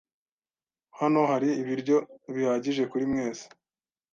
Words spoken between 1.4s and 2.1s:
ibiryo